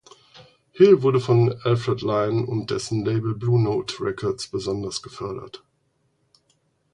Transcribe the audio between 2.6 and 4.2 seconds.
dessen Label Blue Note